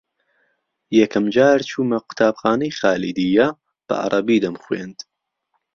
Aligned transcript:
یەکەم 0.99 1.25
جار 1.35 1.59
چوومە 1.69 1.99
قوتابخانەی 2.07 2.75
خالیدیە 2.79 3.47
بە 3.87 3.95
عەرەبی 4.03 4.41
دەمخوێند 4.43 4.99